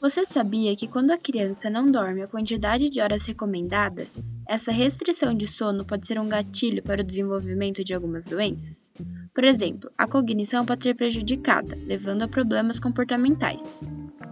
Você 0.00 0.24
sabia 0.24 0.76
que 0.76 0.86
quando 0.86 1.10
a 1.10 1.18
criança 1.18 1.68
não 1.68 1.90
dorme 1.90 2.22
a 2.22 2.28
quantidade 2.28 2.88
de 2.88 3.00
horas 3.00 3.26
recomendadas, 3.26 4.16
essa 4.46 4.70
restrição 4.70 5.36
de 5.36 5.48
sono 5.48 5.84
pode 5.84 6.06
ser 6.06 6.20
um 6.20 6.28
gatilho 6.28 6.80
para 6.84 7.00
o 7.00 7.04
desenvolvimento 7.04 7.82
de 7.82 7.92
algumas 7.92 8.24
doenças? 8.24 8.92
Por 9.34 9.42
exemplo, 9.42 9.90
a 9.98 10.06
cognição 10.06 10.64
pode 10.64 10.84
ser 10.84 10.94
prejudicada, 10.94 11.76
levando 11.84 12.22
a 12.22 12.28
problemas 12.28 12.78
comportamentais. 12.78 13.82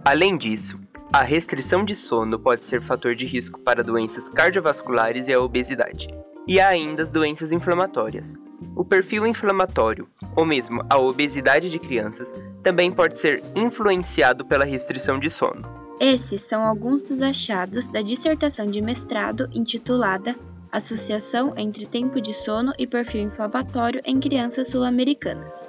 Além 0.05 0.37
disso, 0.37 0.79
a 1.11 1.21
restrição 1.21 1.83
de 1.83 1.97
sono 1.97 2.39
pode 2.39 2.63
ser 2.63 2.81
fator 2.81 3.13
de 3.13 3.25
risco 3.25 3.59
para 3.59 3.83
doenças 3.83 4.29
cardiovasculares 4.29 5.27
e 5.27 5.33
a 5.33 5.41
obesidade. 5.41 6.07
E 6.47 6.61
há 6.61 6.69
ainda 6.69 7.03
as 7.03 7.11
doenças 7.11 7.51
inflamatórias. 7.51 8.37
O 8.77 8.85
perfil 8.85 9.25
inflamatório, 9.25 10.07
ou 10.35 10.45
mesmo 10.45 10.85
a 10.87 10.99
obesidade 10.99 11.67
de 11.67 11.79
crianças, 11.79 12.31
também 12.61 12.91
pode 12.91 13.17
ser 13.17 13.43
influenciado 13.55 14.45
pela 14.45 14.63
restrição 14.63 15.19
de 15.19 15.31
sono. 15.31 15.67
Esses 15.99 16.41
são 16.41 16.63
alguns 16.63 17.01
dos 17.01 17.19
achados 17.19 17.87
da 17.87 18.03
dissertação 18.03 18.69
de 18.69 18.79
mestrado 18.79 19.49
intitulada 19.51 20.35
Associação 20.71 21.53
entre 21.57 21.87
tempo 21.87 22.21
de 22.21 22.33
sono 22.35 22.71
e 22.77 22.85
perfil 22.85 23.21
inflamatório 23.21 23.99
em 24.05 24.19
crianças 24.19 24.67
sul-americanas. 24.69 25.65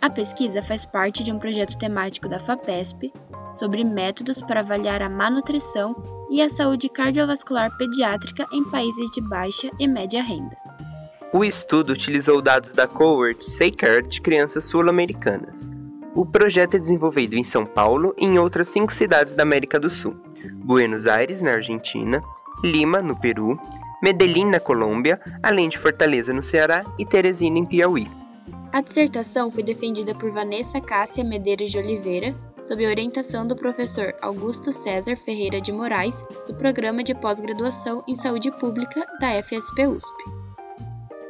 A 0.00 0.08
pesquisa 0.08 0.62
faz 0.62 0.86
parte 0.86 1.22
de 1.22 1.30
um 1.30 1.38
projeto 1.38 1.76
temático 1.76 2.26
da 2.26 2.38
FAPESP 2.38 3.12
sobre 3.54 3.84
métodos 3.84 4.40
para 4.40 4.60
avaliar 4.60 5.02
a 5.02 5.10
má 5.10 5.28
nutrição 5.28 5.94
e 6.30 6.40
a 6.40 6.48
saúde 6.48 6.88
cardiovascular 6.88 7.76
pediátrica 7.76 8.46
em 8.50 8.64
países 8.64 9.10
de 9.10 9.20
baixa 9.20 9.70
e 9.78 9.86
média 9.86 10.22
renda. 10.22 10.65
O 11.32 11.44
estudo 11.44 11.92
utilizou 11.92 12.40
dados 12.40 12.72
da 12.72 12.86
cohort 12.86 13.42
SayCare 13.42 14.06
de 14.06 14.20
crianças 14.20 14.64
sul-americanas. 14.64 15.72
O 16.14 16.24
projeto 16.24 16.76
é 16.76 16.78
desenvolvido 16.78 17.34
em 17.34 17.42
São 17.42 17.66
Paulo 17.66 18.14
e 18.16 18.24
em 18.24 18.38
outras 18.38 18.68
cinco 18.68 18.92
cidades 18.92 19.34
da 19.34 19.42
América 19.42 19.78
do 19.78 19.90
Sul: 19.90 20.16
Buenos 20.54 21.06
Aires, 21.06 21.42
na 21.42 21.52
Argentina, 21.52 22.22
Lima, 22.62 23.02
no 23.02 23.18
Peru, 23.18 23.58
Medellín, 24.02 24.46
na 24.46 24.60
Colômbia, 24.60 25.20
além 25.42 25.68
de 25.68 25.76
Fortaleza, 25.76 26.32
no 26.32 26.42
Ceará 26.42 26.84
e 26.96 27.04
Teresina, 27.04 27.58
em 27.58 27.66
Piauí. 27.66 28.08
A 28.72 28.80
dissertação 28.80 29.50
foi 29.50 29.64
defendida 29.64 30.14
por 30.14 30.30
Vanessa 30.30 30.80
Cássia 30.80 31.24
Medeiros 31.24 31.72
de 31.72 31.78
Oliveira, 31.78 32.36
sob 32.62 32.86
orientação 32.86 33.46
do 33.46 33.56
professor 33.56 34.14
Augusto 34.22 34.72
César 34.72 35.16
Ferreira 35.16 35.60
de 35.60 35.72
Moraes, 35.72 36.24
do 36.46 36.54
Programa 36.54 37.02
de 37.02 37.14
Pós-Graduação 37.14 38.04
em 38.06 38.14
Saúde 38.14 38.50
Pública 38.52 39.04
da 39.20 39.42
FSP 39.42 39.86
USP. 39.86 40.45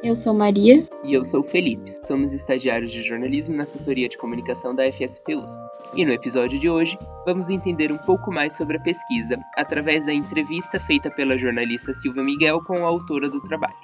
Eu 0.07 0.15
sou 0.15 0.33
Maria. 0.33 0.87
E 1.03 1.13
eu 1.13 1.25
sou 1.25 1.43
Felipe. 1.43 1.91
Somos 2.07 2.31
estagiários 2.31 2.93
de 2.93 3.03
jornalismo 3.03 3.57
na 3.57 3.63
assessoria 3.63 4.07
de 4.07 4.17
comunicação 4.17 4.73
da 4.73 4.89
FSP 4.89 5.35
USP. 5.35 5.61
E 5.97 6.05
no 6.05 6.13
episódio 6.13 6.57
de 6.57 6.69
hoje, 6.69 6.97
vamos 7.25 7.49
entender 7.49 7.91
um 7.91 7.97
pouco 7.97 8.31
mais 8.31 8.55
sobre 8.55 8.77
a 8.77 8.79
pesquisa 8.79 9.37
através 9.57 10.05
da 10.05 10.13
entrevista 10.13 10.79
feita 10.79 11.11
pela 11.11 11.37
jornalista 11.37 11.93
Silvia 11.93 12.23
Miguel 12.23 12.63
com 12.63 12.85
a 12.85 12.87
autora 12.87 13.29
do 13.29 13.41
trabalho. 13.41 13.75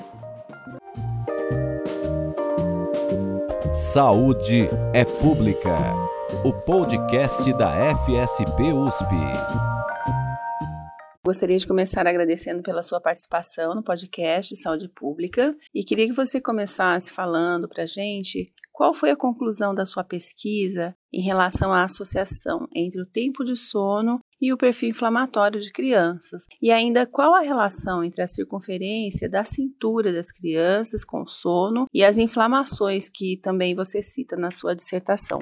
Saúde 3.74 4.70
é 4.94 5.04
Pública 5.04 5.78
o 6.46 6.54
podcast 6.54 7.52
da 7.54 7.96
FSP 7.98 8.72
USP. 8.72 9.73
Gostaria 11.26 11.58
de 11.58 11.66
começar 11.66 12.06
agradecendo 12.06 12.62
pela 12.62 12.84
sua 12.84 13.00
participação 13.00 13.74
no 13.74 13.82
podcast 13.82 14.54
Saúde 14.58 14.90
Pública 14.90 15.56
e 15.74 15.82
queria 15.82 16.06
que 16.06 16.12
você 16.12 16.42
começasse 16.42 17.14
falando 17.14 17.70
para 17.70 17.84
a 17.84 17.86
gente 17.86 18.52
qual 18.74 18.94
foi 18.94 19.10
a 19.10 19.16
conclusão 19.16 19.74
da 19.74 19.86
sua 19.86 20.04
pesquisa 20.04 20.94
em 21.14 21.22
relação 21.22 21.72
à 21.72 21.86
associação 21.86 22.68
entre 22.76 23.02
o 23.02 23.06
tempo 23.06 23.46
de 23.46 23.56
sono 23.56 24.20
e 24.42 24.52
o 24.52 24.58
perfil 24.58 24.90
inflamatório 24.90 25.62
de 25.62 25.72
crianças? 25.72 26.46
E 26.62 26.72
ainda 26.72 27.08
qual 27.08 27.34
a 27.36 27.42
relação 27.42 28.04
entre 28.04 28.22
a 28.22 28.28
circunferência 28.28 29.30
da 29.30 29.46
cintura 29.46 30.12
das 30.12 30.30
crianças 30.30 31.06
com 31.06 31.26
sono 31.26 31.86
e 31.94 32.04
as 32.04 32.18
inflamações 32.18 33.08
que 33.08 33.38
também 33.38 33.74
você 33.74 34.04
cita 34.04 34.36
na 34.36 34.52
sua 34.52 34.76
dissertação? 34.76 35.40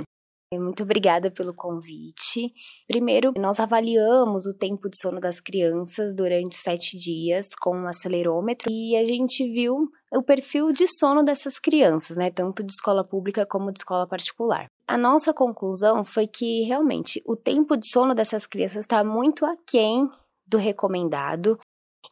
Muito 0.54 0.84
obrigada 0.84 1.32
pelo 1.32 1.54
convite. 1.54 2.54
Primeiro, 2.86 3.32
nós 3.38 3.62
avaliamos 3.62 4.46
o 4.46 4.54
tempo 4.54 4.90
de 4.90 5.00
sono 5.00 5.20
das 5.22 5.40
crianças 5.40 6.14
durante 6.14 6.58
sete 6.58 6.98
dias 6.98 7.50
com 7.62 7.76
um 7.76 7.88
acelerômetro 7.88 8.70
e 8.70 8.98
a 8.98 9.06
gente 9.06 9.50
viu 9.50 9.90
o 10.14 10.22
perfil 10.22 10.74
de 10.74 10.86
sono 10.88 11.24
dessas 11.24 11.58
crianças, 11.58 12.18
né, 12.18 12.30
tanto 12.30 12.64
de 12.64 12.74
escola 12.74 13.06
pública 13.06 13.46
como 13.46 13.72
de 13.72 13.80
escola 13.80 14.06
particular. 14.06 14.66
A 14.86 14.98
nossa 14.98 15.34
conclusão 15.34 16.04
foi 16.04 16.28
que 16.28 16.64
realmente 16.64 17.24
o 17.26 17.38
tempo 17.38 17.78
de 17.78 17.90
sono 17.90 18.14
dessas 18.14 18.46
crianças 18.46 18.82
está 18.82 19.06
muito 19.06 19.46
aquém 19.46 20.10
do 20.46 20.58
recomendado 20.58 21.58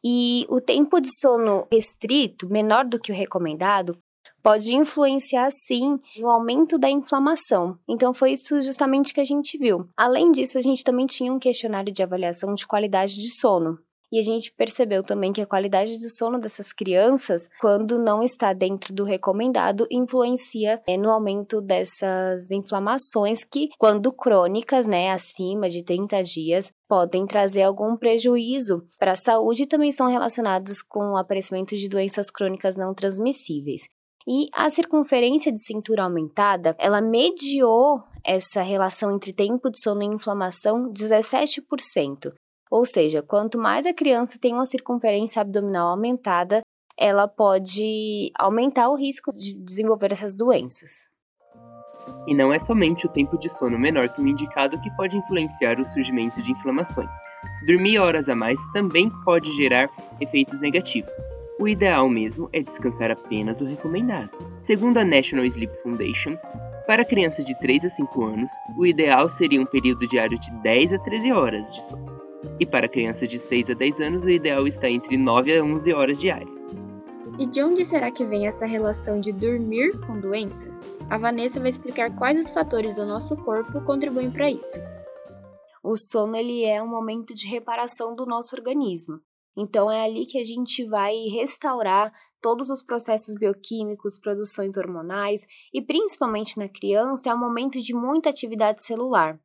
e 0.01 0.45
o 0.49 0.61
tempo 0.61 1.01
de 1.01 1.09
sono 1.19 1.67
restrito, 1.69 2.47
menor 2.47 2.85
do 2.85 2.99
que 2.99 3.11
o 3.11 3.15
recomendado, 3.15 3.97
pode 4.43 4.73
influenciar 4.73 5.49
sim 5.51 5.99
no 6.17 6.29
aumento 6.29 6.77
da 6.77 6.89
inflamação. 6.89 7.77
Então 7.87 8.13
foi 8.13 8.31
isso 8.31 8.61
justamente 8.61 9.13
que 9.13 9.21
a 9.21 9.25
gente 9.25 9.57
viu. 9.57 9.87
Além 9.95 10.31
disso, 10.31 10.57
a 10.57 10.61
gente 10.61 10.83
também 10.83 11.05
tinha 11.05 11.31
um 11.31 11.39
questionário 11.39 11.93
de 11.93 12.03
avaliação 12.03 12.53
de 12.53 12.67
qualidade 12.67 13.15
de 13.15 13.29
sono. 13.29 13.79
E 14.11 14.19
a 14.19 14.23
gente 14.23 14.51
percebeu 14.51 15.03
também 15.03 15.31
que 15.31 15.41
a 15.41 15.45
qualidade 15.45 15.97
de 15.97 16.09
sono 16.09 16.39
dessas 16.39 16.73
crianças, 16.73 17.47
quando 17.61 17.99
não 17.99 18.23
está 18.23 18.53
dentro 18.53 18.91
do 18.91 19.03
recomendado, 19.03 19.87
influencia 19.91 20.81
é, 20.87 20.97
no 20.97 21.11
aumento 21.11 21.61
dessas 21.61 22.49
inflamações 22.49 23.43
que, 23.43 23.69
quando 23.77 24.11
crônicas, 24.11 24.87
né, 24.87 25.11
acima 25.11 25.69
de 25.69 25.83
30 25.83 26.23
dias, 26.23 26.71
podem 26.87 27.27
trazer 27.27 27.61
algum 27.61 27.95
prejuízo 27.95 28.83
para 28.97 29.11
a 29.11 29.15
saúde 29.15 29.63
e 29.63 29.67
também 29.67 29.89
estão 29.89 30.07
relacionados 30.07 30.81
com 30.81 31.11
o 31.11 31.17
aparecimento 31.17 31.75
de 31.75 31.87
doenças 31.87 32.31
crônicas 32.31 32.75
não 32.75 32.95
transmissíveis. 32.95 33.83
E 34.31 34.45
a 34.53 34.69
circunferência 34.69 35.51
de 35.51 35.59
cintura 35.59 36.03
aumentada, 36.03 36.75
ela 36.77 37.01
mediou 37.01 38.03
essa 38.23 38.61
relação 38.61 39.09
entre 39.09 39.33
tempo 39.33 39.71
de 39.71 39.81
sono 39.81 40.03
e 40.03 40.05
inflamação 40.05 40.93
17%. 40.93 42.31
Ou 42.69 42.85
seja, 42.85 43.23
quanto 43.23 43.57
mais 43.57 43.87
a 43.87 43.93
criança 43.93 44.37
tem 44.39 44.53
uma 44.53 44.65
circunferência 44.65 45.41
abdominal 45.41 45.87
aumentada, 45.87 46.61
ela 46.95 47.27
pode 47.27 48.31
aumentar 48.37 48.89
o 48.89 48.95
risco 48.95 49.31
de 49.31 49.59
desenvolver 49.63 50.11
essas 50.11 50.35
doenças. 50.35 51.09
E 52.27 52.35
não 52.35 52.53
é 52.53 52.59
somente 52.59 53.07
o 53.07 53.09
tempo 53.09 53.35
de 53.35 53.49
sono 53.49 53.79
menor 53.79 54.09
que 54.09 54.21
o 54.21 54.27
indicado 54.27 54.79
que 54.79 54.95
pode 54.95 55.17
influenciar 55.17 55.79
o 55.79 55.85
surgimento 55.87 56.39
de 56.39 56.51
inflamações. 56.51 57.17
Dormir 57.65 57.97
horas 57.97 58.29
a 58.29 58.35
mais 58.35 58.63
também 58.73 59.09
pode 59.25 59.51
gerar 59.53 59.89
efeitos 60.21 60.61
negativos. 60.61 61.38
O 61.59 61.67
ideal 61.67 62.07
mesmo 62.07 62.49
é 62.53 62.61
descansar 62.61 63.11
apenas 63.11 63.59
o 63.59 63.65
recomendado. 63.65 64.31
Segundo 64.61 64.97
a 64.97 65.03
National 65.03 65.43
Sleep 65.43 65.75
Foundation, 65.83 66.37
para 66.87 67.03
crianças 67.03 67.43
de 67.43 67.53
3 67.59 67.83
a 67.83 67.89
5 67.89 68.23
anos, 68.23 68.49
o 68.77 68.85
ideal 68.85 69.27
seria 69.27 69.59
um 69.59 69.65
período 69.65 70.07
diário 70.07 70.39
de 70.39 70.49
10 70.63 70.93
a 70.93 70.99
13 70.99 71.33
horas 71.33 71.73
de 71.73 71.83
sono. 71.83 72.21
E 72.61 72.65
para 72.65 72.87
crianças 72.87 73.27
de 73.27 73.37
6 73.37 73.71
a 73.71 73.73
10 73.73 73.99
anos, 73.99 74.23
o 74.23 74.29
ideal 74.29 74.65
está 74.67 74.89
entre 74.89 75.17
9 75.17 75.57
a 75.57 75.61
11 75.61 75.93
horas 75.93 76.17
diárias. 76.17 76.81
E 77.37 77.45
de 77.45 77.61
onde 77.61 77.83
será 77.85 78.09
que 78.09 78.23
vem 78.23 78.47
essa 78.47 78.65
relação 78.65 79.19
de 79.19 79.33
dormir 79.33 79.99
com 80.07 80.17
doença? 80.17 80.65
A 81.09 81.17
Vanessa 81.17 81.59
vai 81.59 81.71
explicar 81.71 82.15
quais 82.15 82.39
os 82.39 82.51
fatores 82.53 82.95
do 82.95 83.05
nosso 83.05 83.35
corpo 83.35 83.81
contribuem 83.81 84.31
para 84.31 84.49
isso. 84.49 84.79
O 85.83 85.97
sono 85.97 86.37
ele 86.37 86.63
é 86.63 86.81
um 86.81 86.87
momento 86.87 87.35
de 87.35 87.49
reparação 87.49 88.15
do 88.15 88.25
nosso 88.25 88.55
organismo. 88.55 89.19
Então 89.57 89.91
é 89.91 90.03
ali 90.03 90.25
que 90.25 90.37
a 90.37 90.43
gente 90.43 90.85
vai 90.85 91.15
restaurar 91.31 92.13
todos 92.41 92.69
os 92.69 92.83
processos 92.83 93.35
bioquímicos, 93.35 94.19
produções 94.19 94.77
hormonais 94.77 95.45
e 95.73 95.81
principalmente 95.81 96.57
na 96.57 96.69
criança 96.69 97.29
é 97.29 97.33
um 97.33 97.39
momento 97.39 97.79
de 97.81 97.93
muita 97.93 98.29
atividade 98.29 98.83
celular. 98.83 99.39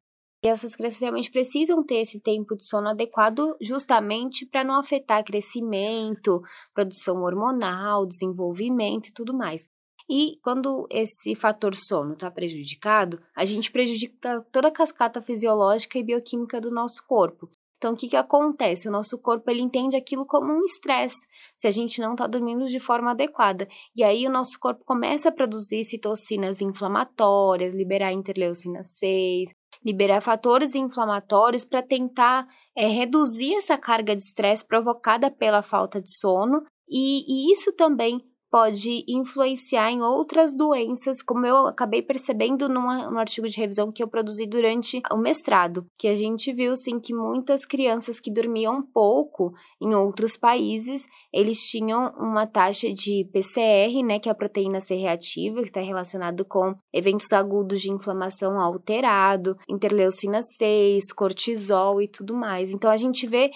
E 0.44 0.48
essas 0.48 0.76
crianças 0.76 1.00
realmente 1.00 1.31
precisam 1.31 1.82
ter 1.82 1.96
esse 1.96 2.20
tempo 2.20 2.55
de 2.55 2.67
sono 2.67 2.88
adequado 2.88 3.56
justamente 3.62 4.44
para 4.44 4.62
não 4.62 4.75
afetar 4.78 5.25
crescimento, 5.25 6.43
produção 6.75 7.23
hormonal, 7.23 8.05
desenvolvimento 8.05 9.08
e 9.08 9.12
tudo 9.12 9.32
mais. 9.32 9.67
E 10.08 10.38
quando 10.43 10.87
esse 10.90 11.34
fator 11.34 11.75
sono 11.75 12.12
está 12.12 12.31
prejudicado, 12.31 13.23
a 13.34 13.46
gente 13.46 13.73
prejudica 13.73 14.43
toda 14.52 14.69
a 14.69 14.70
cascata 14.70 15.23
fisiológica 15.23 15.99
e 15.99 16.05
bioquímica 16.05 16.61
do 16.61 16.70
nosso 16.70 17.02
corpo. 17.06 17.49
Então, 17.84 17.92
o 17.92 17.96
que, 17.96 18.08
que 18.08 18.16
acontece? 18.16 18.88
O 18.88 18.90
nosso 18.90 19.19
corpo 19.19 19.50
ele 19.50 19.60
entende 19.60 19.94
aquilo 19.94 20.25
como 20.25 20.50
um 20.50 20.64
estresse, 20.64 21.26
se 21.54 21.69
a 21.69 21.70
gente 21.70 22.00
não 22.00 22.12
está 22.12 22.26
dormindo 22.26 22.64
de 22.64 22.81
forma 22.81 23.10
adequada. 23.10 23.69
E 23.94 24.02
aí, 24.02 24.26
o 24.26 24.31
nosso 24.31 24.58
corpo 24.58 24.82
começa 24.86 25.28
a 25.28 25.32
produzir 25.32 25.84
citocinas 25.84 26.62
inflamatórias, 26.62 27.75
liberar 27.75 28.10
interleucina 28.10 28.82
6, 28.82 29.50
liberar 29.84 30.22
fatores 30.22 30.75
inflamatórios 30.75 31.62
para 31.62 31.82
tentar 31.82 32.46
é, 32.75 32.86
reduzir 32.86 33.54
essa 33.56 33.76
carga 33.76 34.16
de 34.16 34.22
estresse 34.22 34.64
provocada 34.64 35.30
pela 35.30 35.62
falta 35.62 36.00
de 36.00 36.10
sono. 36.19 36.62
E, 36.88 37.50
e 37.50 37.52
isso 37.52 37.70
também 37.70 38.19
pode 38.54 39.04
influenciar 39.08 39.90
em 39.90 40.00
outras 40.00 40.54
doenças, 40.54 41.20
como 41.20 41.44
eu 41.44 41.66
acabei 41.66 42.00
percebendo 42.00 42.68
numa, 42.68 43.10
no 43.10 43.18
artigo 43.18 43.48
de 43.48 43.58
revisão 43.58 43.90
que 43.90 44.00
eu 44.00 44.06
produzi 44.06 44.46
durante 44.46 45.02
o 45.10 45.16
mestrado, 45.16 45.84
que 45.98 46.06
a 46.06 46.14
gente 46.14 46.52
viu 46.52 46.76
sim 46.76 47.00
que 47.00 47.12
muitas 47.12 47.66
crianças 47.66 48.20
que 48.20 48.32
dormiam 48.32 48.80
pouco 48.80 49.52
em 49.82 49.92
outros 49.92 50.36
países, 50.36 51.04
eles 51.32 51.58
tinham 51.68 52.14
uma 52.16 52.46
taxa 52.46 52.94
de 52.94 53.28
PCR, 53.32 54.04
né, 54.04 54.20
que 54.20 54.28
é 54.28 54.32
a 54.32 54.36
proteína 54.36 54.78
C 54.78 54.94
reativa, 54.94 55.60
que 55.60 55.70
está 55.70 55.80
relacionado 55.80 56.44
com 56.44 56.76
eventos 56.92 57.32
agudos 57.32 57.80
de 57.80 57.90
inflamação 57.90 58.60
alterado, 58.60 59.56
interleucina 59.68 60.40
6, 60.40 61.12
cortisol 61.12 62.00
e 62.00 62.06
tudo 62.06 62.32
mais. 62.32 62.70
Então 62.70 62.88
a 62.88 62.96
gente 62.96 63.26
vê 63.26 63.50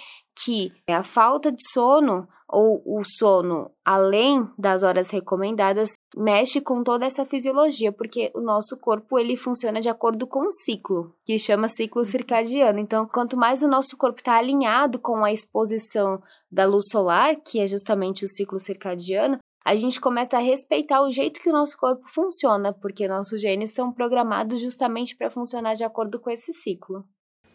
que 0.44 0.72
a 0.88 1.04
falta 1.04 1.52
de 1.52 1.62
sono 1.70 2.26
ou 2.48 2.82
o 2.86 3.02
sono 3.04 3.70
além 3.84 4.48
das 4.58 4.82
horas 4.82 5.10
recomendadas 5.10 5.92
mexe 6.16 6.60
com 6.60 6.82
toda 6.82 7.04
essa 7.04 7.24
fisiologia, 7.24 7.92
porque 7.92 8.30
o 8.34 8.40
nosso 8.40 8.76
corpo 8.78 9.18
ele 9.18 9.36
funciona 9.36 9.80
de 9.80 9.88
acordo 9.88 10.26
com 10.26 10.46
um 10.46 10.50
ciclo, 10.50 11.14
que 11.24 11.38
chama 11.38 11.68
ciclo 11.68 12.04
circadiano. 12.04 12.78
Então, 12.78 13.06
quanto 13.06 13.36
mais 13.36 13.62
o 13.62 13.68
nosso 13.68 13.96
corpo 13.96 14.20
está 14.20 14.36
alinhado 14.38 14.98
com 14.98 15.24
a 15.24 15.32
exposição 15.32 16.22
da 16.50 16.64
luz 16.64 16.86
solar, 16.90 17.36
que 17.36 17.60
é 17.60 17.66
justamente 17.66 18.24
o 18.24 18.28
ciclo 18.28 18.58
circadiano, 18.58 19.38
a 19.64 19.74
gente 19.74 20.00
começa 20.00 20.38
a 20.38 20.40
respeitar 20.40 21.02
o 21.02 21.10
jeito 21.10 21.40
que 21.40 21.50
o 21.50 21.52
nosso 21.52 21.76
corpo 21.76 22.02
funciona, 22.08 22.72
porque 22.72 23.06
nossos 23.06 23.40
genes 23.40 23.74
são 23.74 23.92
programados 23.92 24.60
justamente 24.60 25.14
para 25.14 25.30
funcionar 25.30 25.74
de 25.74 25.84
acordo 25.84 26.18
com 26.18 26.30
esse 26.30 26.54
ciclo. 26.54 27.04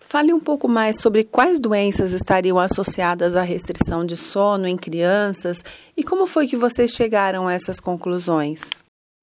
Fale 0.04 0.32
um 0.34 0.40
pouco 0.40 0.68
mais 0.68 1.02
sobre 1.02 1.24
quais 1.24 1.60
doenças 1.60 2.14
estariam 2.14 2.60
associadas 2.60 3.36
à 3.36 3.42
restrição 3.42 4.06
de 4.06 4.16
sono 4.16 4.68
em 4.68 4.78
crianças 4.78 5.64
e 5.98 6.04
como 6.04 6.28
foi 6.28 6.46
que 6.46 6.56
vocês 6.56 6.92
chegaram 6.92 7.48
a 7.48 7.54
essas 7.54 7.80
conclusões. 7.80 8.62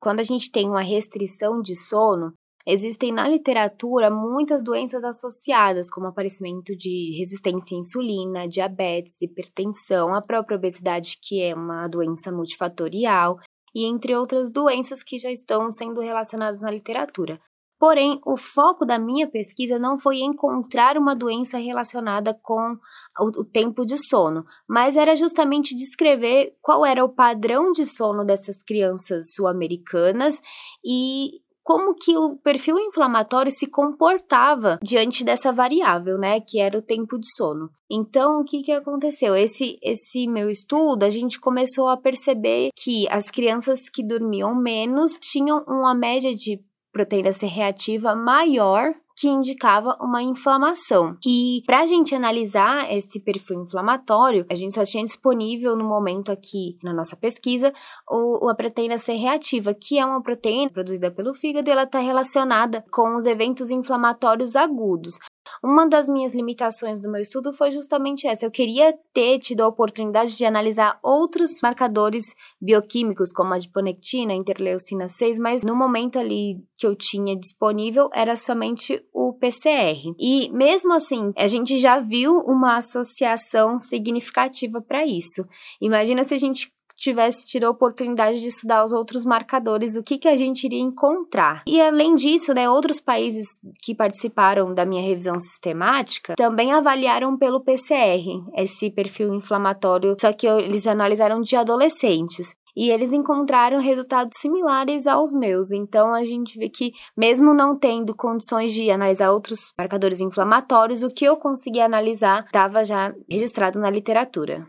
Quando 0.00 0.20
a 0.20 0.24
gente 0.24 0.50
tem 0.50 0.68
uma 0.68 0.80
restrição 0.80 1.60
de 1.60 1.76
sono, 1.76 2.32
existem 2.66 3.12
na 3.12 3.28
literatura 3.28 4.10
muitas 4.10 4.62
doenças 4.62 5.04
associadas, 5.04 5.90
como 5.90 6.06
aparecimento 6.06 6.74
de 6.74 7.16
resistência 7.18 7.76
à 7.76 7.80
insulina, 7.80 8.48
diabetes, 8.48 9.20
hipertensão, 9.20 10.14
a 10.14 10.22
própria 10.22 10.56
obesidade, 10.56 11.18
que 11.22 11.42
é 11.42 11.54
uma 11.54 11.86
doença 11.86 12.32
multifatorial, 12.32 13.38
e 13.74 13.84
entre 13.84 14.16
outras 14.16 14.50
doenças 14.50 15.02
que 15.02 15.18
já 15.18 15.30
estão 15.30 15.70
sendo 15.70 16.00
relacionadas 16.00 16.62
na 16.62 16.70
literatura. 16.70 17.38
Porém, 17.80 18.20
o 18.26 18.36
foco 18.36 18.84
da 18.84 18.98
minha 18.98 19.26
pesquisa 19.26 19.78
não 19.78 19.98
foi 19.98 20.18
encontrar 20.18 20.98
uma 20.98 21.16
doença 21.16 21.56
relacionada 21.56 22.38
com 22.42 22.76
o, 23.18 23.40
o, 23.40 23.44
tempo 23.44 23.86
de 23.86 23.96
sono, 23.96 24.44
mas 24.68 24.98
era 24.98 25.16
justamente 25.16 25.74
descrever 25.74 26.54
qual 26.60 26.84
era 26.84 27.02
o 27.02 27.08
padrão 27.08 27.72
de 27.72 27.86
sono 27.86 28.22
dessas 28.22 28.62
crianças 28.62 29.32
sul-americanas 29.34 30.42
e 30.84 31.40
como 31.62 31.94
que 31.94 32.16
o 32.18 32.36
perfil 32.36 32.78
inflamatório 32.78 33.50
se 33.50 33.66
comportava 33.66 34.78
diante 34.82 35.24
dessa 35.24 35.52
variável, 35.52 36.18
né, 36.18 36.40
que 36.40 36.58
era 36.58 36.76
o 36.76 36.82
tempo 36.82 37.18
de 37.18 37.32
sono. 37.34 37.70
Então, 37.88 38.40
o 38.40 38.44
que 38.44 38.60
que 38.60 38.72
aconteceu? 38.72 39.34
Esse 39.34 39.78
esse 39.82 40.26
meu 40.26 40.50
estudo, 40.50 41.02
a 41.02 41.10
gente 41.10 41.40
começou 41.40 41.88
a 41.88 41.96
perceber 41.96 42.70
que 42.76 43.08
as 43.08 43.30
crianças 43.30 43.88
que 43.88 44.06
dormiam 44.06 44.54
menos 44.54 45.12
tinham 45.18 45.64
uma 45.66 45.94
média 45.94 46.34
de 46.34 46.60
proteína 46.92 47.32
C 47.32 47.46
reativa 47.46 48.14
maior 48.14 48.94
que 49.20 49.28
indicava 49.28 49.98
uma 50.00 50.22
inflamação. 50.22 51.14
E 51.26 51.62
para 51.66 51.80
a 51.80 51.86
gente 51.86 52.14
analisar 52.14 52.90
esse 52.90 53.20
perfil 53.20 53.62
inflamatório, 53.62 54.46
a 54.50 54.54
gente 54.54 54.74
só 54.74 54.82
tinha 54.82 55.04
disponível 55.04 55.76
no 55.76 55.84
momento 55.84 56.32
aqui 56.32 56.78
na 56.82 56.94
nossa 56.94 57.14
pesquisa 57.14 57.70
o, 58.10 58.48
a 58.48 58.54
proteína 58.54 58.96
C 58.96 59.12
reativa, 59.12 59.74
que 59.74 59.98
é 59.98 60.06
uma 60.06 60.22
proteína 60.22 60.70
produzida 60.70 61.10
pelo 61.10 61.34
fígado 61.34 61.68
e 61.68 61.72
ela 61.72 61.82
está 61.82 61.98
relacionada 61.98 62.82
com 62.90 63.14
os 63.14 63.26
eventos 63.26 63.70
inflamatórios 63.70 64.56
agudos. 64.56 65.18
Uma 65.62 65.88
das 65.88 66.08
minhas 66.08 66.34
limitações 66.34 67.00
do 67.00 67.10
meu 67.10 67.20
estudo 67.20 67.52
foi 67.52 67.70
justamente 67.70 68.26
essa. 68.26 68.44
Eu 68.44 68.50
queria 68.50 68.94
ter 69.12 69.38
tido 69.38 69.62
a 69.62 69.68
oportunidade 69.68 70.36
de 70.36 70.44
analisar 70.44 70.98
outros 71.02 71.60
marcadores 71.62 72.34
bioquímicos, 72.60 73.32
como 73.32 73.52
a 73.52 73.56
adiponectina, 73.56 74.34
interleucina 74.34 75.08
6, 75.08 75.38
mas 75.38 75.64
no 75.64 75.74
momento 75.74 76.18
ali 76.18 76.56
que 76.76 76.86
eu 76.86 76.96
tinha 76.96 77.36
disponível 77.36 78.08
era 78.12 78.36
somente 78.36 79.02
o 79.12 79.32
PCR. 79.34 80.14
E 80.18 80.50
mesmo 80.52 80.92
assim, 80.92 81.32
a 81.36 81.46
gente 81.46 81.78
já 81.78 82.00
viu 82.00 82.38
uma 82.40 82.76
associação 82.76 83.78
significativa 83.78 84.80
para 84.80 85.06
isso. 85.06 85.44
Imagina 85.80 86.24
se 86.24 86.34
a 86.34 86.38
gente 86.38 86.72
tivesse 87.00 87.46
tido 87.46 87.64
a 87.64 87.70
oportunidade 87.70 88.40
de 88.40 88.48
estudar 88.48 88.84
os 88.84 88.92
outros 88.92 89.24
marcadores, 89.24 89.96
o 89.96 90.02
que, 90.02 90.18
que 90.18 90.28
a 90.28 90.36
gente 90.36 90.64
iria 90.64 90.80
encontrar. 90.80 91.62
E 91.66 91.80
além 91.80 92.14
disso, 92.14 92.52
né, 92.52 92.68
outros 92.68 93.00
países 93.00 93.46
que 93.82 93.94
participaram 93.94 94.74
da 94.74 94.84
minha 94.84 95.02
revisão 95.02 95.38
sistemática 95.38 96.34
também 96.36 96.72
avaliaram 96.72 97.38
pelo 97.38 97.60
PCR 97.60 98.22
esse 98.54 98.90
perfil 98.90 99.32
inflamatório, 99.34 100.14
só 100.20 100.30
que 100.32 100.46
eles 100.46 100.86
analisaram 100.86 101.40
de 101.40 101.56
adolescentes 101.56 102.54
e 102.76 102.90
eles 102.90 103.12
encontraram 103.12 103.80
resultados 103.80 104.38
similares 104.38 105.06
aos 105.06 105.32
meus. 105.32 105.72
Então 105.72 106.12
a 106.14 106.24
gente 106.24 106.58
vê 106.58 106.68
que, 106.68 106.92
mesmo 107.16 107.54
não 107.54 107.76
tendo 107.78 108.14
condições 108.14 108.72
de 108.72 108.90
analisar 108.90 109.32
outros 109.32 109.72
marcadores 109.78 110.20
inflamatórios, 110.20 111.02
o 111.02 111.08
que 111.08 111.24
eu 111.24 111.36
consegui 111.36 111.80
analisar 111.80 112.44
estava 112.44 112.84
já 112.84 113.14
registrado 113.28 113.78
na 113.78 113.90
literatura. 113.90 114.68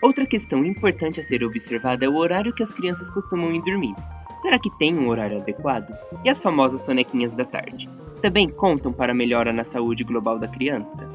Outra 0.00 0.24
questão 0.24 0.64
importante 0.64 1.18
a 1.18 1.22
ser 1.24 1.42
observada 1.42 2.04
é 2.04 2.08
o 2.08 2.16
horário 2.16 2.54
que 2.54 2.62
as 2.62 2.72
crianças 2.72 3.10
costumam 3.10 3.52
ir 3.52 3.60
dormir. 3.62 3.96
Será 4.38 4.56
que 4.56 4.70
tem 4.78 4.96
um 4.96 5.08
horário 5.08 5.38
adequado? 5.38 5.92
E 6.24 6.30
as 6.30 6.40
famosas 6.40 6.82
sonequinhas 6.82 7.32
da 7.32 7.44
tarde? 7.44 7.90
Também 8.22 8.48
contam 8.48 8.92
para 8.92 9.10
a 9.10 9.14
melhora 9.14 9.52
na 9.52 9.64
saúde 9.64 10.04
global 10.04 10.38
da 10.38 10.46
criança? 10.46 11.10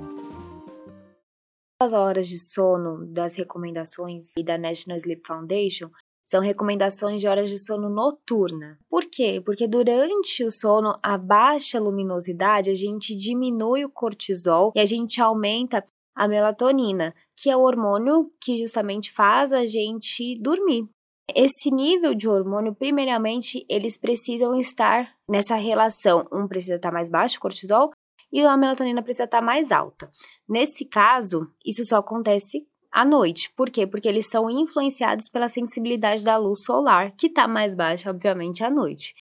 As 1.82 1.94
horas 1.94 2.28
de 2.28 2.38
sono 2.38 3.06
das 3.06 3.36
recomendações 3.36 4.34
e 4.38 4.44
da 4.44 4.58
National 4.58 4.98
Sleep 4.98 5.22
Foundation 5.26 5.90
são 6.22 6.42
recomendações 6.42 7.22
de 7.22 7.28
horas 7.28 7.50
de 7.50 7.60
sono 7.60 7.90
noturna. 7.90 8.78
Por 8.90 9.06
quê? 9.10 9.42
Porque 9.46 9.66
durante 9.66 10.44
o 10.44 10.52
sono, 10.52 10.94
a 11.02 11.18
baixa 11.18 11.80
luminosidade, 11.80 12.70
a 12.70 12.76
gente 12.76 13.16
diminui 13.16 13.86
o 13.86 13.90
cortisol 13.90 14.74
e 14.76 14.82
a 14.82 14.86
gente 14.86 15.22
aumenta 15.22 15.84
a 16.16 16.28
melatonina, 16.28 17.14
que 17.36 17.50
é 17.50 17.56
o 17.56 17.62
hormônio 17.62 18.32
que 18.42 18.58
justamente 18.58 19.12
faz 19.12 19.52
a 19.54 19.66
gente 19.66 20.40
dormir. 20.42 20.88
Esse 21.34 21.72
nível 21.72 22.14
de 22.14 22.28
hormônio, 22.28 22.76
primeiramente, 22.76 23.66
eles 23.70 23.98
precisam 23.98 24.56
estar 24.56 25.10
nessa 25.28 25.56
relação. 25.56 26.28
Um 26.32 26.48
precisa 26.48 26.76
estar 26.76 26.92
mais 26.92 27.10
baixo, 27.10 27.40
cortisol, 27.40 27.92
e 28.32 28.42
a 28.42 28.58
melatonina 28.58 29.02
precisa 29.02 29.24
estar 29.24 29.42
mais 29.42 29.72
alta. 29.72 30.10
Nesse 30.48 30.86
caso, 30.86 31.48
isso 31.66 31.86
só 31.86 31.98
acontece 31.98 32.68
à 32.92 33.06
noite. 33.06 33.52
Por 33.56 33.70
quê? 33.70 33.88
Porque 33.88 34.08
eles 34.08 34.30
são 34.30 34.50
influenciados 34.50 35.30
pela 35.30 35.48
sensibilidade 35.48 36.24
da 36.24 36.38
luz 36.38 36.64
solar, 36.64 37.14
que 37.18 37.28
está 37.28 37.48
mais 37.48 37.74
baixa, 37.74 38.10
obviamente, 38.10 38.64
à 38.64 38.70
noite. 38.70 39.16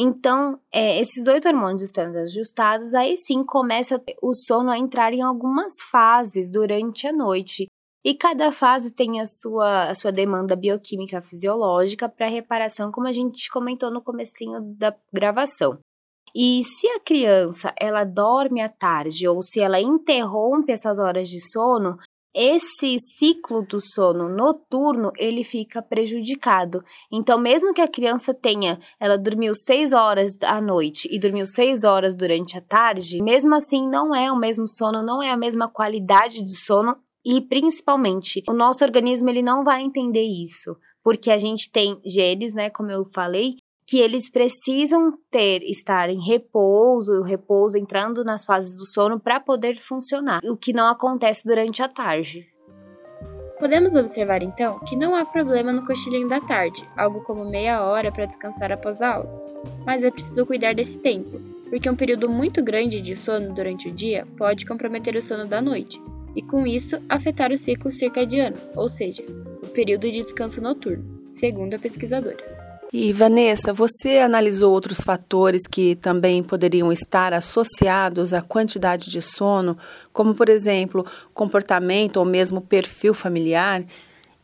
Então, 0.00 0.60
é, 0.72 1.00
esses 1.00 1.24
dois 1.24 1.44
hormônios 1.44 1.82
estando 1.82 2.16
ajustados, 2.18 2.94
aí 2.94 3.16
sim 3.16 3.42
começa 3.42 4.00
o 4.22 4.32
sono 4.32 4.70
a 4.70 4.78
entrar 4.78 5.12
em 5.12 5.22
algumas 5.22 5.72
fases 5.90 6.48
durante 6.48 7.08
a 7.08 7.12
noite. 7.12 7.66
E 8.04 8.14
cada 8.14 8.52
fase 8.52 8.94
tem 8.94 9.20
a 9.20 9.26
sua, 9.26 9.88
a 9.88 9.94
sua 9.96 10.12
demanda 10.12 10.54
bioquímica 10.54 11.20
fisiológica 11.20 12.08
para 12.08 12.28
reparação, 12.28 12.92
como 12.92 13.08
a 13.08 13.12
gente 13.12 13.50
comentou 13.50 13.90
no 13.90 14.00
comecinho 14.00 14.60
da 14.78 14.94
gravação. 15.12 15.80
E 16.32 16.62
se 16.62 16.86
a 16.86 17.00
criança 17.00 17.74
ela 17.76 18.04
dorme 18.04 18.60
à 18.60 18.68
tarde 18.68 19.26
ou 19.26 19.42
se 19.42 19.60
ela 19.60 19.80
interrompe 19.80 20.70
essas 20.70 21.00
horas 21.00 21.28
de 21.28 21.40
sono, 21.40 21.98
esse 22.34 22.98
ciclo 22.98 23.62
do 23.62 23.80
sono 23.80 24.28
noturno 24.28 25.10
ele 25.16 25.42
fica 25.42 25.82
prejudicado. 25.82 26.82
Então, 27.10 27.38
mesmo 27.38 27.72
que 27.72 27.80
a 27.80 27.88
criança 27.88 28.34
tenha, 28.34 28.78
ela 29.00 29.16
dormiu 29.16 29.54
seis 29.54 29.92
horas 29.92 30.36
à 30.42 30.60
noite 30.60 31.08
e 31.10 31.18
dormiu 31.18 31.46
seis 31.46 31.84
horas 31.84 32.14
durante 32.14 32.56
a 32.56 32.60
tarde, 32.60 33.22
mesmo 33.22 33.54
assim 33.54 33.88
não 33.88 34.14
é 34.14 34.30
o 34.30 34.36
mesmo 34.36 34.68
sono, 34.68 35.02
não 35.02 35.22
é 35.22 35.30
a 35.30 35.36
mesma 35.36 35.68
qualidade 35.68 36.42
de 36.42 36.56
sono 36.56 36.96
e 37.24 37.40
principalmente 37.40 38.42
o 38.48 38.52
nosso 38.52 38.84
organismo 38.84 39.28
ele 39.28 39.42
não 39.42 39.64
vai 39.64 39.82
entender 39.82 40.22
isso, 40.24 40.76
porque 41.02 41.30
a 41.30 41.38
gente 41.38 41.70
tem 41.70 42.00
genes, 42.04 42.54
né, 42.54 42.70
como 42.70 42.90
eu 42.90 43.04
falei, 43.12 43.56
que 43.88 43.98
eles 43.98 44.28
precisam 44.28 45.18
ter 45.30 45.62
estar 45.62 46.10
em 46.10 46.20
repouso, 46.20 47.20
o 47.20 47.22
repouso 47.22 47.78
entrando 47.78 48.22
nas 48.22 48.44
fases 48.44 48.76
do 48.76 48.84
sono 48.84 49.18
para 49.18 49.40
poder 49.40 49.78
funcionar, 49.78 50.42
o 50.44 50.58
que 50.58 50.74
não 50.74 50.86
acontece 50.86 51.42
durante 51.46 51.82
a 51.82 51.88
tarde. 51.88 52.46
Podemos 53.58 53.94
observar 53.94 54.42
então 54.42 54.78
que 54.80 54.94
não 54.94 55.14
há 55.14 55.24
problema 55.24 55.72
no 55.72 55.86
cochilinho 55.86 56.28
da 56.28 56.38
tarde, 56.38 56.86
algo 56.98 57.22
como 57.22 57.48
meia 57.48 57.82
hora 57.82 58.12
para 58.12 58.26
descansar 58.26 58.70
após 58.70 59.00
a 59.00 59.14
aula. 59.14 59.44
Mas 59.86 60.04
é 60.04 60.10
preciso 60.10 60.44
cuidar 60.44 60.74
desse 60.74 60.98
tempo, 60.98 61.40
porque 61.70 61.88
um 61.88 61.96
período 61.96 62.28
muito 62.28 62.62
grande 62.62 63.00
de 63.00 63.16
sono 63.16 63.54
durante 63.54 63.88
o 63.88 63.92
dia 63.92 64.26
pode 64.36 64.66
comprometer 64.66 65.16
o 65.16 65.22
sono 65.22 65.46
da 65.46 65.62
noite, 65.62 65.98
e 66.36 66.42
com 66.42 66.66
isso 66.66 67.02
afetar 67.08 67.50
o 67.50 67.58
ciclo 67.58 67.90
circadiano, 67.90 68.56
ou 68.76 68.88
seja, 68.88 69.24
o 69.62 69.68
o 69.68 69.70
período 69.70 70.10
de 70.10 70.22
descanso 70.22 70.60
noturno, 70.60 71.04
segundo 71.28 71.74
a 71.74 71.78
pesquisadora. 71.78 72.57
E 72.90 73.12
Vanessa, 73.12 73.70
você 73.70 74.18
analisou 74.18 74.72
outros 74.72 75.02
fatores 75.02 75.66
que 75.66 75.94
também 75.96 76.42
poderiam 76.42 76.90
estar 76.90 77.34
associados 77.34 78.32
à 78.32 78.40
quantidade 78.40 79.10
de 79.10 79.20
sono, 79.20 79.76
como 80.10 80.34
por 80.34 80.48
exemplo, 80.48 81.04
comportamento 81.34 82.16
ou 82.16 82.24
mesmo 82.24 82.62
perfil 82.62 83.12
familiar? 83.12 83.84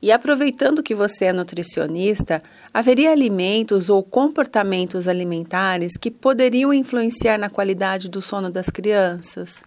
E 0.03 0.13
aproveitando 0.13 0.83
que 0.83 0.95
você 0.95 1.25
é 1.27 1.33
nutricionista, 1.33 2.43
haveria 2.73 3.13
alimentos 3.13 3.89
ou 3.89 4.03
comportamentos 4.03 5.09
alimentares 5.09 5.97
que 5.97 6.11
poderiam 6.11 6.75
influenciar 6.75 7.39
na 7.39 7.49
qualidade 7.49 8.11
do 8.11 8.21
sono 8.21 8.51
das 8.51 8.67
crianças? 8.67 9.65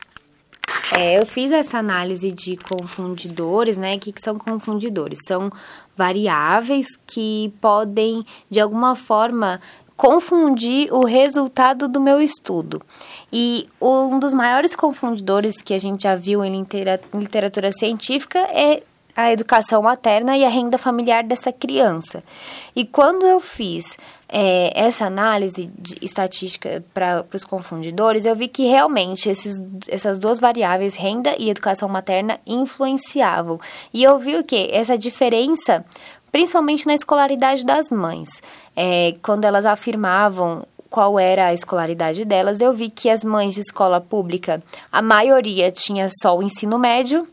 É, 0.92 1.20
eu 1.20 1.26
fiz 1.26 1.52
essa 1.52 1.78
análise 1.78 2.32
de 2.32 2.58
confundidores, 2.58 3.78
né? 3.78 3.96
O 3.96 4.00
que, 4.00 4.12
que 4.12 4.22
são 4.22 4.38
confundidores? 4.38 5.20
São 5.28 5.52
variáveis 5.96 6.88
que 7.06 7.54
podem, 7.62 8.26
de 8.50 8.60
alguma 8.60 8.96
forma, 8.96 9.60
confundir 9.96 10.94
o 10.94 11.06
resultado 11.06 11.88
do 11.88 12.00
meu 12.00 12.22
estudo. 12.22 12.82
E 13.34 13.68
um 13.82 14.20
dos 14.20 14.34
maiores 14.34 14.76
confundidores 14.76 15.62
que 15.62 15.74
a 15.74 15.80
gente 15.80 16.04
já 16.04 16.16
viu 16.16 16.46
em 16.46 16.66
literatura 17.14 17.72
científica 17.72 18.40
é 18.40 18.84
a 19.18 19.32
educação 19.32 19.82
materna 19.82 20.38
e 20.38 20.46
a 20.46 20.50
renda 20.50 20.78
familiar 20.78 21.24
dessa 21.24 21.52
criança. 21.52 22.24
E 22.76 22.86
quando 22.86 23.26
eu 23.26 23.40
fiz 23.40 23.98
é, 24.30 24.72
essa 24.80 25.08
análise 25.08 25.72
estatística 26.00 26.84
para 26.94 27.26
os 27.34 27.44
confundidores, 27.44 28.26
eu 28.26 28.36
vi 28.36 28.48
que 28.48 28.68
realmente 28.68 29.28
esses, 29.28 29.60
essas 29.90 30.20
duas 30.20 30.38
variáveis, 30.38 30.96
renda 30.96 31.36
e 31.40 31.50
educação 31.50 31.90
materna, 31.90 32.40
influenciavam. 32.46 33.60
E 33.92 34.04
eu 34.04 34.20
vi 34.20 34.36
o 34.36 34.44
que? 34.44 34.70
Essa 34.72 34.96
diferença, 34.96 35.84
principalmente 36.32 36.86
na 36.86 36.94
escolaridade 36.94 37.66
das 37.66 37.90
mães. 37.90 38.30
É, 38.76 39.16
quando 39.24 39.46
elas 39.46 39.66
afirmavam 39.66 40.64
qual 40.90 41.20
era 41.20 41.48
a 41.48 41.54
escolaridade 41.54 42.24
delas, 42.26 42.62
eu 42.62 42.74
vi 42.74 42.90
que 42.90 43.10
as 43.10 43.24
mães 43.24 43.56
de 43.56 43.62
escola 43.62 44.00
pública, 44.00 44.62
a 44.92 45.02
maioria 45.02 45.72
tinha 45.72 46.08
só 46.22 46.38
o 46.38 46.44
ensino 46.44 46.78
médio, 46.78 47.28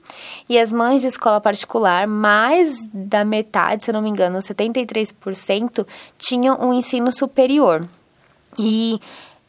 e 0.49 0.59
as 0.59 0.73
mães 0.73 1.03
de 1.03 1.09
escola 1.09 1.41
particular, 1.41 2.07
mais 2.07 2.87
da 2.93 3.25
metade, 3.25 3.85
se 3.85 3.91
eu 3.91 3.95
não 3.95 4.03
me 4.03 4.11
engano, 4.11 4.39
73%, 4.39 5.87
tinham 6.19 6.59
um 6.61 6.73
ensino 6.73 7.11
superior. 7.13 7.87
E 8.59 9.01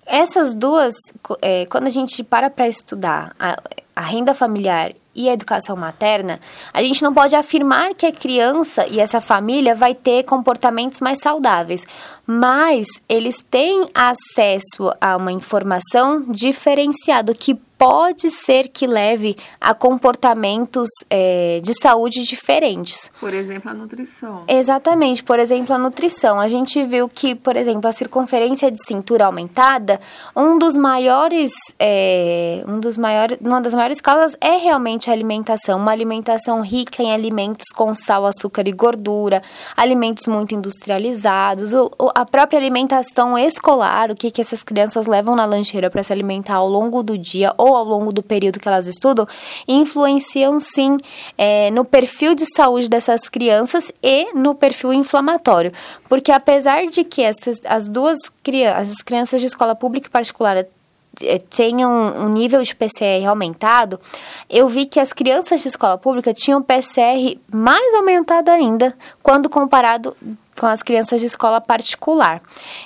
essas 0.06 0.54
duas, 0.54 0.94
é, 1.42 1.66
quando 1.66 1.88
a 1.88 1.90
gente 1.90 2.24
para 2.24 2.50
para 2.50 2.68
estudar 2.68 3.36
a, 3.40 3.58
a 3.96 4.02
renda 4.02 4.34
familiar 4.34 4.92
e 5.16 5.30
a 5.30 5.34
educação 5.34 5.76
materna, 5.76 6.40
a 6.74 6.84
gente 6.84 7.02
não 7.02 7.14
pode 7.14 7.36
afirmar 7.36 7.94
que 7.94 8.06
a 8.06 8.12
criança 8.12 8.86
e 8.88 9.00
essa 9.00 9.22
família 9.22 9.74
vai 9.74 9.96
ter 9.96 10.24
comportamentos 10.24 11.00
mais 11.00 11.20
saudáveis, 11.20 11.88
mas 12.28 12.88
eles 13.08 13.42
têm 13.50 13.90
acesso 13.94 14.92
a 15.00 15.16
uma 15.16 15.32
informação 15.32 16.26
diferenciada 16.30 17.34
que 17.34 17.58
pode 17.78 18.30
ser 18.30 18.70
que 18.70 18.88
leve 18.88 19.36
a 19.60 19.74
comportamentos 19.74 20.90
é, 21.10 21.60
de 21.64 21.74
saúde 21.74 22.24
diferentes. 22.24 23.12
Por 23.20 23.34
exemplo, 23.34 23.70
a 23.70 23.74
nutrição. 23.74 24.44
Exatamente, 24.48 25.24
por 25.24 25.40
exemplo, 25.40 25.76
a 25.76 25.78
nutrição. 25.78 26.40
A 26.40 26.48
gente 26.48 26.84
viu 26.84 27.08
que, 27.08 27.36
por 27.36 27.56
exemplo, 27.56 27.88
a 27.88 27.92
circunferência 27.92 28.72
de 28.72 28.84
cintura 28.86 29.26
aumentada, 29.26 30.00
um 30.36 30.58
dos 30.58 30.78
maiores, 30.78 31.52
é, 31.80 32.64
um 32.68 32.80
dos 32.80 32.98
maiores, 32.98 33.38
uma 33.42 33.62
das 33.62 33.74
maiores 33.74 34.00
causas 34.02 34.36
é 34.40 34.58
realmente 34.58 35.10
a 35.10 35.14
alimentação, 35.14 35.80
uma 35.80 35.92
alimentação 35.92 36.62
rica 36.62 37.04
em 37.04 37.14
alimentos 37.14 37.68
com 37.74 37.94
sal, 37.94 38.26
açúcar 38.26 38.68
e 38.68 38.72
gordura, 38.72 39.42
alimentos 39.76 40.28
muito 40.28 40.56
industrializados, 40.56 41.74
o, 41.74 41.92
a 42.14 42.26
própria 42.26 42.60
alimentação 42.60 43.38
escolar, 43.38 44.12
o 44.12 44.16
que, 44.16 44.32
que 44.32 44.42
essas 44.42 44.64
crianças 44.64 45.06
levam 45.06 45.36
na 45.36 45.46
lancheira 45.46 45.90
para 45.90 46.04
se 46.04 46.14
alimentar 46.14 46.56
ao 46.56 46.70
longo 46.70 47.04
do 47.04 47.18
dia 47.18 47.54
ou 47.66 47.76
ao 47.76 47.84
longo 47.84 48.14
do 48.14 48.22
período 48.22 48.60
que 48.60 48.68
elas 48.68 48.86
estudam, 48.86 49.28
influenciam 49.68 50.60
sim 50.60 50.98
é, 51.36 51.72
no 51.72 51.84
perfil 51.84 52.36
de 52.36 52.46
saúde 52.56 52.88
dessas 52.88 53.28
crianças 53.28 53.92
e 54.04 54.34
no 54.34 54.54
perfil 54.54 54.94
inflamatório. 54.94 55.72
Porque 56.08 56.32
apesar 56.32 56.86
de 56.86 57.04
que 57.04 57.24
essas, 57.24 57.60
as 57.66 57.88
duas 57.88 58.20
crianças, 58.44 58.92
as 58.92 59.02
crianças 59.02 59.42
de 59.42 59.48
escola 59.48 59.76
pública 59.76 60.08
e 60.08 60.12
particular 60.12 60.58
é, 60.58 61.38
tenham 61.38 61.92
um 62.26 62.30
nível 62.30 62.62
de 62.62 62.76
PCR 62.76 63.26
aumentado, 63.28 64.00
eu 64.48 64.68
vi 64.68 64.86
que 64.86 65.00
as 65.00 65.12
crianças 65.12 65.62
de 65.62 65.70
escola 65.70 65.98
pública 65.98 66.34
tinham 66.34 66.62
PCR 66.62 67.40
mais 67.52 67.96
aumentado 67.96 68.50
ainda 68.52 68.96
quando 69.24 69.50
comparado 69.50 70.16
com 70.60 70.66
as 70.66 70.82
crianças 70.82 71.20
de 71.20 71.28
escola 71.28 71.60
particular. 71.60 72.42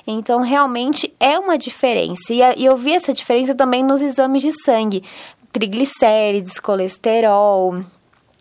Então, 0.06 0.42
realmente 0.42 1.14
é 1.20 1.38
uma 1.38 1.58
diferença. 1.58 2.34
E, 2.34 2.42
eu 2.64 2.76
vi 2.76 2.94
essa 2.94 3.14
diferença 3.14 3.54
também 3.54 3.84
nos 3.84 4.02
exames 4.02 4.42
de 4.42 4.52
sangue. 4.64 5.04
Triglicérides, 5.52 6.60
colesterol, 6.60 7.84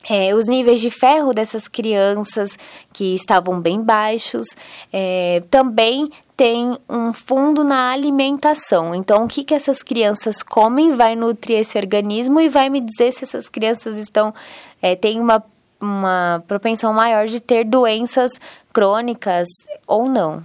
é, 0.09 0.35
os 0.35 0.47
níveis 0.47 0.81
de 0.81 0.91
ferro 0.91 1.33
dessas 1.33 1.69
crianças 1.69 2.59
que 2.93 3.15
estavam 3.15 3.61
bem 3.61 3.83
baixos, 3.83 4.47
é, 4.93 5.43
também 5.51 6.11
tem 6.37 6.79
um 6.89 7.13
fundo 7.13 7.65
na 7.65 7.91
alimentação. 7.91 8.95
Então, 8.95 9.25
o 9.25 9.29
que, 9.29 9.43
que 9.43 9.55
essas 9.55 9.83
crianças 9.83 10.43
comem 10.43 10.95
vai 10.95 11.17
nutrir 11.17 11.59
esse 11.59 11.77
organismo 11.77 12.41
e 12.41 12.49
vai 12.49 12.71
me 12.71 12.81
dizer 12.81 13.13
se 13.13 13.25
essas 13.25 13.49
crianças 13.49 13.97
estão 13.97 14.33
é, 14.81 14.95
têm 14.95 15.21
uma, 15.21 15.45
uma 15.81 16.43
propensão 16.47 16.93
maior 16.93 17.27
de 17.27 17.41
ter 17.41 17.65
doenças 17.65 18.31
crônicas 18.79 19.49
ou 19.89 20.09
não. 20.09 20.41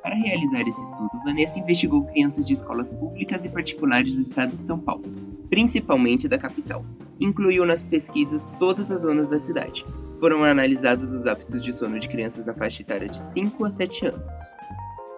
Para 0.00 0.14
realizar 0.14 0.60
esse 0.60 0.84
estudo, 0.84 1.10
Vanessa 1.24 1.58
investigou 1.58 2.04
crianças 2.04 2.46
de 2.46 2.52
escolas 2.52 2.92
públicas 2.92 3.44
e 3.44 3.48
particulares 3.48 4.14
do 4.14 4.22
estado 4.22 4.56
de 4.56 4.64
São 4.64 4.78
Paulo, 4.78 5.02
principalmente 5.50 6.28
da 6.28 6.38
capital. 6.38 6.84
Incluiu 7.18 7.66
nas 7.66 7.82
pesquisas 7.82 8.48
todas 8.60 8.88
as 8.92 9.00
zonas 9.00 9.28
da 9.28 9.40
cidade. 9.40 9.84
Foram 10.20 10.44
analisados 10.44 11.12
os 11.12 11.26
hábitos 11.26 11.60
de 11.60 11.72
sono 11.72 11.98
de 11.98 12.08
crianças 12.08 12.46
na 12.46 12.54
faixa 12.54 12.82
etária 12.82 13.08
de 13.08 13.20
5 13.20 13.64
a 13.64 13.70
7 13.72 14.06
anos. 14.06 14.22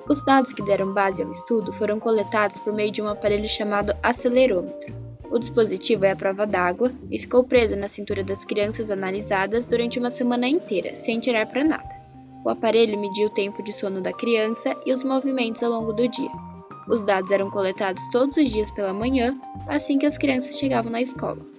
Os 0.08 0.24
dados 0.24 0.54
que 0.54 0.62
deram 0.62 0.94
base 0.94 1.22
ao 1.22 1.30
estudo 1.30 1.70
foram 1.74 2.00
coletados 2.00 2.58
por 2.60 2.72
meio 2.72 2.90
de 2.90 3.02
um 3.02 3.08
aparelho 3.08 3.46
chamado 3.46 3.94
acelerômetro. 4.02 4.94
O 5.30 5.38
dispositivo 5.38 6.06
é 6.06 6.12
a 6.12 6.16
prova 6.16 6.46
d'água 6.46 6.92
e 7.10 7.18
ficou 7.18 7.44
preso 7.44 7.76
na 7.76 7.88
cintura 7.88 8.24
das 8.24 8.42
crianças 8.42 8.90
analisadas 8.90 9.66
durante 9.66 9.98
uma 9.98 10.08
semana 10.08 10.48
inteira, 10.48 10.94
sem 10.94 11.20
tirar 11.20 11.46
para 11.46 11.62
nada. 11.62 11.97
O 12.44 12.50
aparelho 12.50 12.98
media 12.98 13.26
o 13.26 13.30
tempo 13.30 13.62
de 13.62 13.72
sono 13.72 14.00
da 14.00 14.12
criança 14.12 14.74
e 14.86 14.92
os 14.92 15.02
movimentos 15.02 15.62
ao 15.62 15.70
longo 15.70 15.92
do 15.92 16.08
dia. 16.08 16.30
Os 16.88 17.02
dados 17.02 17.30
eram 17.30 17.50
coletados 17.50 18.02
todos 18.10 18.36
os 18.36 18.50
dias 18.50 18.70
pela 18.70 18.94
manhã, 18.94 19.38
assim 19.66 19.98
que 19.98 20.06
as 20.06 20.16
crianças 20.16 20.58
chegavam 20.58 20.90
na 20.90 21.02
escola. 21.02 21.57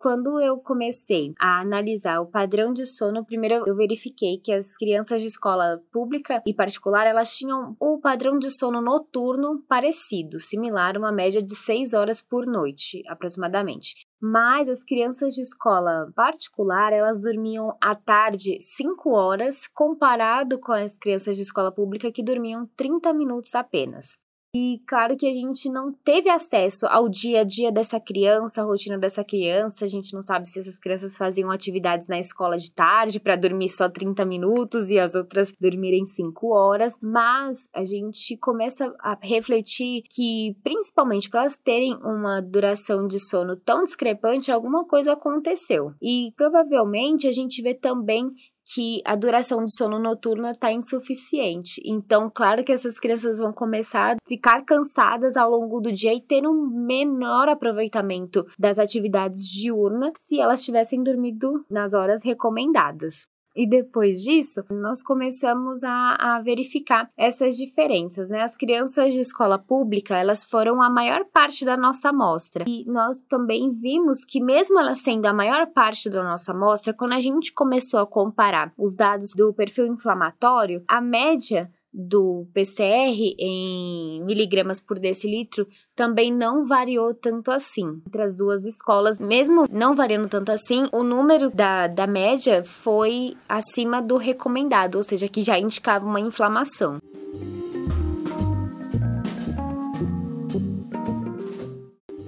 Quando 0.00 0.40
eu 0.40 0.56
comecei 0.56 1.34
a 1.38 1.60
analisar 1.60 2.22
o 2.22 2.26
padrão 2.26 2.72
de 2.72 2.86
sono, 2.86 3.22
primeiro 3.22 3.68
eu 3.68 3.76
verifiquei 3.76 4.38
que 4.38 4.50
as 4.50 4.74
crianças 4.78 5.20
de 5.20 5.26
escola 5.26 5.78
pública 5.92 6.42
e 6.46 6.54
particular, 6.54 7.06
elas 7.06 7.36
tinham 7.36 7.76
o 7.78 8.00
padrão 8.00 8.38
de 8.38 8.48
sono 8.48 8.80
noturno 8.80 9.62
parecido, 9.68 10.40
similar, 10.40 10.96
uma 10.96 11.12
média 11.12 11.42
de 11.42 11.54
6 11.54 11.92
horas 11.92 12.22
por 12.22 12.46
noite, 12.46 13.02
aproximadamente. 13.10 14.06
Mas 14.18 14.70
as 14.70 14.82
crianças 14.82 15.34
de 15.34 15.42
escola 15.42 16.10
particular, 16.16 16.94
elas 16.94 17.20
dormiam 17.20 17.76
à 17.78 17.94
tarde 17.94 18.56
5 18.58 19.10
horas, 19.10 19.66
comparado 19.66 20.58
com 20.58 20.72
as 20.72 20.96
crianças 20.96 21.36
de 21.36 21.42
escola 21.42 21.70
pública 21.70 22.10
que 22.10 22.24
dormiam 22.24 22.66
30 22.74 23.12
minutos 23.12 23.54
apenas. 23.54 24.16
E 24.52 24.82
claro 24.84 25.16
que 25.16 25.28
a 25.28 25.32
gente 25.32 25.70
não 25.70 25.92
teve 25.92 26.28
acesso 26.28 26.84
ao 26.86 27.08
dia 27.08 27.42
a 27.42 27.44
dia 27.44 27.70
dessa 27.70 28.00
criança, 28.00 28.60
a 28.60 28.64
rotina 28.64 28.98
dessa 28.98 29.22
criança. 29.22 29.84
A 29.84 29.88
gente 29.88 30.12
não 30.12 30.22
sabe 30.22 30.48
se 30.48 30.58
essas 30.58 30.76
crianças 30.76 31.16
faziam 31.16 31.52
atividades 31.52 32.08
na 32.08 32.18
escola 32.18 32.56
de 32.56 32.72
tarde 32.72 33.20
para 33.20 33.36
dormir 33.36 33.68
só 33.68 33.88
30 33.88 34.24
minutos 34.24 34.90
e 34.90 34.98
as 34.98 35.14
outras 35.14 35.52
dormirem 35.60 36.04
5 36.04 36.48
horas. 36.48 36.98
Mas 37.00 37.68
a 37.72 37.84
gente 37.84 38.36
começa 38.38 38.92
a 38.98 39.16
refletir 39.22 40.02
que, 40.10 40.56
principalmente 40.64 41.30
para 41.30 41.40
elas 41.40 41.56
terem 41.56 41.96
uma 42.02 42.40
duração 42.40 43.06
de 43.06 43.20
sono 43.20 43.54
tão 43.54 43.84
discrepante, 43.84 44.50
alguma 44.50 44.84
coisa 44.84 45.12
aconteceu. 45.12 45.94
E 46.02 46.32
provavelmente 46.36 47.28
a 47.28 47.32
gente 47.32 47.62
vê 47.62 47.72
também 47.72 48.32
que 48.72 49.00
a 49.04 49.16
duração 49.16 49.64
de 49.64 49.74
sono 49.74 49.98
noturna 49.98 50.52
está 50.52 50.72
insuficiente. 50.72 51.80
Então, 51.84 52.30
claro 52.32 52.62
que 52.62 52.72
essas 52.72 52.98
crianças 52.98 53.38
vão 53.38 53.52
começar 53.52 54.12
a 54.12 54.16
ficar 54.28 54.64
cansadas 54.64 55.36
ao 55.36 55.50
longo 55.50 55.80
do 55.80 55.92
dia 55.92 56.14
e 56.14 56.20
ter 56.20 56.46
um 56.46 56.68
menor 56.86 57.48
aproveitamento 57.48 58.46
das 58.58 58.78
atividades 58.78 59.48
diurnas 59.48 60.12
se 60.20 60.40
elas 60.40 60.62
tivessem 60.62 61.02
dormido 61.02 61.64
nas 61.68 61.94
horas 61.94 62.24
recomendadas. 62.24 63.26
E 63.54 63.68
depois 63.68 64.22
disso, 64.22 64.64
nós 64.70 65.02
começamos 65.02 65.82
a, 65.82 66.16
a, 66.18 66.42
verificar 66.42 67.10
essas 67.16 67.56
diferenças, 67.56 68.30
né? 68.30 68.42
As 68.42 68.56
crianças 68.56 69.12
de 69.12 69.20
escola 69.20 69.58
pública, 69.58 70.16
elas 70.16 70.44
foram 70.44 70.80
a 70.80 70.88
maior 70.88 71.24
parte 71.32 71.64
da 71.64 71.76
nossa 71.76 72.10
amostra. 72.10 72.64
E 72.66 72.84
nós 72.86 73.20
também 73.20 73.70
vimos 73.70 74.24
que 74.24 74.40
mesmo 74.40 74.78
elas 74.78 74.98
sendo 74.98 75.26
a 75.26 75.32
maior 75.32 75.66
parte 75.66 76.08
da 76.08 76.22
nossa 76.22 76.52
amostra, 76.52 76.94
quando 76.94 77.12
a 77.12 77.20
gente 77.20 77.52
começou 77.52 78.00
a 78.00 78.06
comparar 78.06 78.72
os 78.78 78.94
dados 78.94 79.32
do 79.34 79.52
perfil 79.52 79.86
inflamatório, 79.86 80.84
a 80.86 81.00
média 81.00 81.70
do 81.92 82.46
PCR 82.54 83.34
em 83.38 84.22
miligramas 84.24 84.80
por 84.80 84.98
decilitro 84.98 85.66
também 85.94 86.32
não 86.32 86.64
variou 86.64 87.12
tanto 87.12 87.50
assim 87.50 88.00
entre 88.06 88.22
as 88.22 88.36
duas 88.36 88.64
escolas. 88.64 89.18
Mesmo 89.18 89.66
não 89.70 89.94
variando 89.94 90.28
tanto 90.28 90.52
assim, 90.52 90.86
o 90.92 91.02
número 91.02 91.50
da, 91.50 91.86
da 91.86 92.06
média 92.06 92.62
foi 92.62 93.36
acima 93.48 94.00
do 94.00 94.16
recomendado, 94.16 94.96
ou 94.96 95.02
seja, 95.02 95.28
que 95.28 95.42
já 95.42 95.58
indicava 95.58 96.06
uma 96.06 96.20
inflamação. 96.20 97.00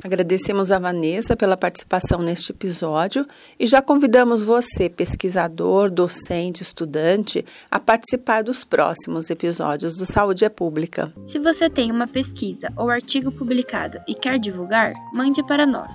Agradecemos 0.05 0.73
a 0.73 0.79
Vanessa 0.81 1.37
pela 1.37 1.57
participação 1.57 2.21
neste 2.21 2.51
episódio 2.51 3.25
e 3.59 3.67
já 3.67 3.81
convidamos 3.81 4.43
você, 4.43 4.89
pesquisador, 4.89 5.91
docente, 5.91 6.63
estudante, 6.63 7.45
a 7.71 7.79
participar 7.79 8.43
dos 8.43 8.65
próximos 8.65 9.31
episódios 9.31 9.97
do 9.97 10.05
Saúde 10.05 10.45
é 10.45 10.49
Pública. 10.49 11.13
Se 11.25 11.39
você 11.39 11.71
tem 11.71 11.93
uma 11.93 12.09
pesquisa 12.09 12.73
ou 12.77 12.91
artigo 12.91 13.31
publicado 13.31 14.01
e 14.09 14.15
quer 14.15 14.39
divulgar, 14.41 14.93
mande 15.13 15.41
para 15.47 15.65
nós. 15.65 15.93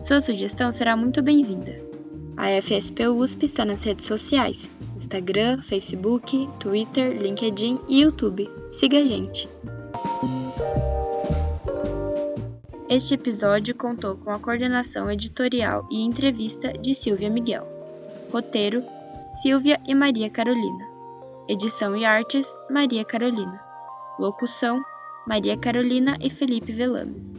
Sua 0.00 0.20
sugestão 0.20 0.70
será 0.70 0.96
muito 0.96 1.20
bem-vinda. 1.20 1.88
A 2.36 2.62
FSP 2.62 3.08
USP 3.08 3.46
está 3.46 3.64
nas 3.64 3.82
redes 3.82 4.06
sociais: 4.06 4.70
Instagram, 4.94 5.60
Facebook, 5.60 6.48
Twitter, 6.60 7.20
LinkedIn 7.20 7.80
e 7.88 8.02
YouTube. 8.02 8.48
Siga 8.70 8.98
a 9.00 9.04
gente! 9.04 9.48
Este 12.98 13.14
episódio 13.14 13.76
contou 13.76 14.16
com 14.16 14.28
a 14.32 14.40
coordenação 14.40 15.08
editorial 15.08 15.86
e 15.88 16.00
entrevista 16.00 16.72
de 16.72 16.96
Silvia 16.96 17.30
Miguel. 17.30 17.64
Roteiro: 18.32 18.82
Silvia 19.40 19.78
e 19.86 19.94
Maria 19.94 20.28
Carolina. 20.28 20.84
Edição 21.48 21.96
e 21.96 22.04
artes: 22.04 22.52
Maria 22.68 23.04
Carolina. 23.04 23.60
Locução: 24.18 24.82
Maria 25.28 25.56
Carolina 25.56 26.18
e 26.20 26.28
Felipe 26.28 26.72
Velames. 26.72 27.37